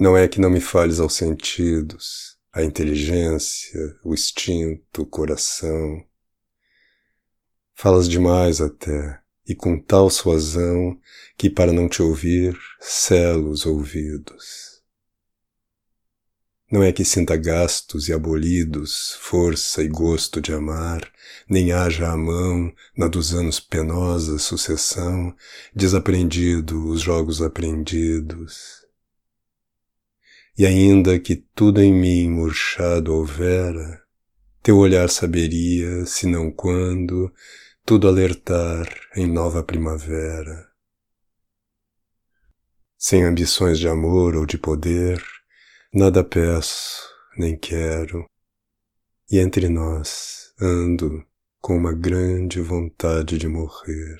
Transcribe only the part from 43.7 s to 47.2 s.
de amor ou de poder, Nada peço,